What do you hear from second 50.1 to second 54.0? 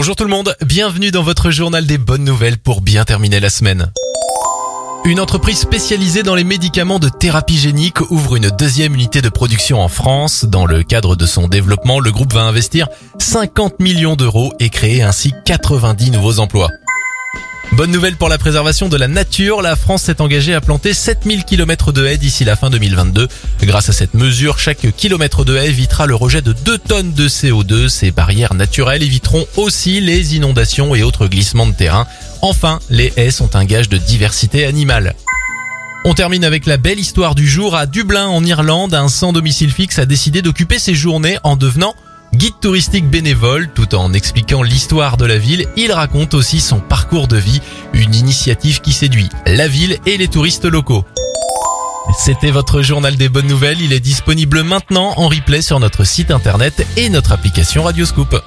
les touristes locaux. C'était votre journal des bonnes nouvelles, il est